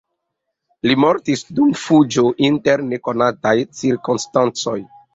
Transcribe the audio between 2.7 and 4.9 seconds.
nekonataj cirkonstancoj.